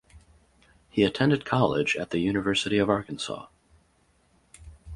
He 0.89 1.03
attended 1.03 1.45
college 1.45 1.95
at 1.95 2.09
the 2.09 2.17
University 2.17 2.79
of 2.79 2.89
Arkansas. 2.89 3.45